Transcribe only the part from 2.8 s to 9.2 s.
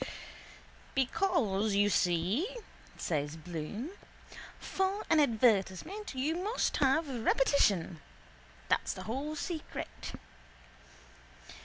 says Bloom, for an advertisement you must have repetition. That's the